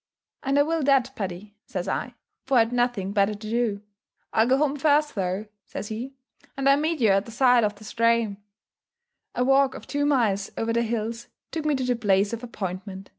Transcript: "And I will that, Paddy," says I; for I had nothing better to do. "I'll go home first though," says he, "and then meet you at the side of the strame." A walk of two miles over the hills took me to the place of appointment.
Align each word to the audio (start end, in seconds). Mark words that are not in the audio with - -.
"And 0.41 0.57
I 0.57 0.63
will 0.63 0.81
that, 0.85 1.15
Paddy," 1.15 1.53
says 1.67 1.87
I; 1.87 2.15
for 2.47 2.57
I 2.57 2.61
had 2.61 2.73
nothing 2.73 3.11
better 3.11 3.35
to 3.35 3.47
do. 3.51 3.83
"I'll 4.33 4.47
go 4.47 4.57
home 4.57 4.75
first 4.75 5.13
though," 5.13 5.45
says 5.67 5.89
he, 5.89 6.15
"and 6.57 6.65
then 6.65 6.81
meet 6.81 6.99
you 6.99 7.09
at 7.09 7.25
the 7.25 7.31
side 7.31 7.63
of 7.63 7.75
the 7.75 7.83
strame." 7.83 8.37
A 9.35 9.43
walk 9.45 9.75
of 9.75 9.85
two 9.85 10.07
miles 10.07 10.51
over 10.57 10.73
the 10.73 10.81
hills 10.81 11.27
took 11.51 11.65
me 11.65 11.75
to 11.75 11.83
the 11.83 11.95
place 11.95 12.33
of 12.33 12.41
appointment. 12.43 13.09